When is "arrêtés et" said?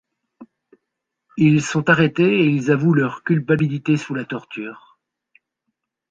1.91-2.45